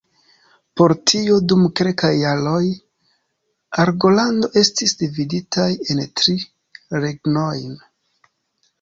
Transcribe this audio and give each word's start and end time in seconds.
Pro 0.79 0.95
tio, 1.11 1.35
dum 1.53 1.65
kelkaj 1.79 2.11
jaroj, 2.21 2.63
Argolando 3.85 4.53
estis 4.65 4.99
dividitaj 5.05 5.71
en 5.89 6.05
tri 6.23 6.39
regnojn. 7.07 7.83